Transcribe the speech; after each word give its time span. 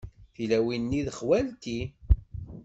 Tilawin-nni 0.35 1.01
d 1.05 1.09
xwalti. 1.17 1.79